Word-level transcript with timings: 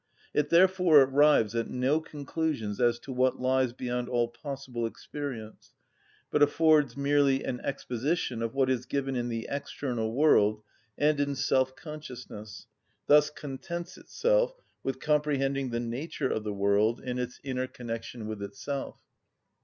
It 0.33 0.49
therefore 0.49 1.03
arrives 1.03 1.53
at 1.53 1.69
no 1.69 1.99
conclusions 1.99 2.81
as 2.81 2.97
to 3.01 3.13
what 3.13 3.39
lies 3.39 3.71
beyond 3.71 4.09
all 4.09 4.27
possible 4.29 4.87
experience, 4.87 5.73
but 6.31 6.41
affords 6.41 6.97
merely 6.97 7.43
an 7.43 7.59
exposition 7.59 8.41
of 8.41 8.55
what 8.55 8.67
is 8.67 8.87
given 8.87 9.15
in 9.15 9.27
the 9.29 9.47
external 9.47 10.11
world 10.11 10.63
and 10.97 11.19
in 11.19 11.33
self‐consciousness, 11.35 12.65
thus 13.05 13.29
contents 13.29 13.95
itself 13.95 14.55
with 14.81 14.99
comprehending 14.99 15.69
the 15.69 15.79
nature 15.79 16.31
of 16.31 16.43
the 16.43 16.51
world 16.51 16.99
in 16.99 17.19
its 17.19 17.39
inner 17.43 17.67
connection 17.67 18.27
with 18.27 18.41
itself. 18.41 19.01